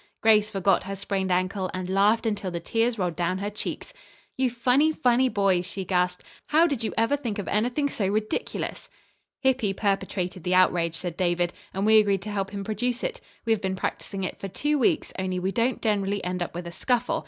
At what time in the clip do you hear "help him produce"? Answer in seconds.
12.31-13.03